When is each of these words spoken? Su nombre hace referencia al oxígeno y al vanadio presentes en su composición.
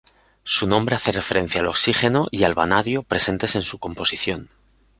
Su 0.41 0.65
nombre 0.65 0.95
hace 0.95 1.11
referencia 1.11 1.61
al 1.61 1.67
oxígeno 1.67 2.27
y 2.31 2.43
al 2.43 2.55
vanadio 2.55 3.03
presentes 3.03 3.55
en 3.55 3.61
su 3.61 3.77
composición. 3.77 4.49